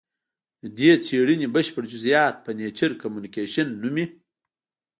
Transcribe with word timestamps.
د 0.61 0.63
دې 0.77 0.91
څېړنې 1.05 1.47
بشپړ 1.55 1.83
جزیات 1.91 2.35
په 2.45 2.51
نېچر 2.59 2.91
کمونیکشن 3.01 3.67
نومې 3.81 4.05